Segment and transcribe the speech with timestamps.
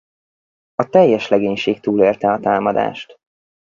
[0.75, 3.15] A teljes legénység túlélte a támadást.